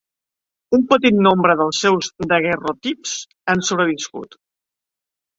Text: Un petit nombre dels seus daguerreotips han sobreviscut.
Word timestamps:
Un 0.75 0.83
petit 0.93 1.17
nombre 1.25 1.55
dels 1.59 1.81
seus 1.83 2.09
daguerreotips 2.31 3.13
han 3.53 3.61
sobreviscut. 3.69 4.35